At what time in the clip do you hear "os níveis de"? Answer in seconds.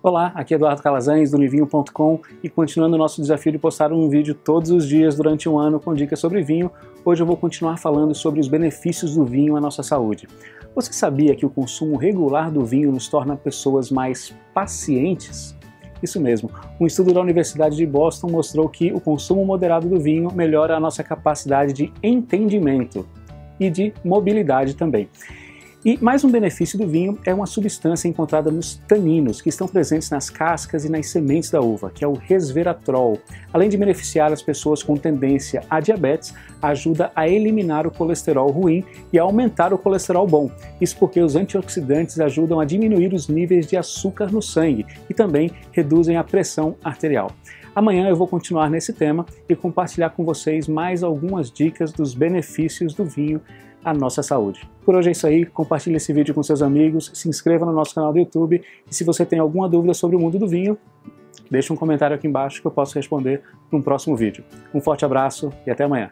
43.14-43.76